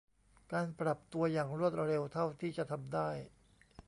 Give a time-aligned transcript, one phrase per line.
[0.53, 3.09] การปรับตัวอย่างรวดเร็วเท่าที่จะทำได้